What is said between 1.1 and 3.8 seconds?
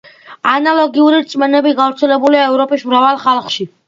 რწმენები გავრცელებულია ევროპის მრავალ ხალხში.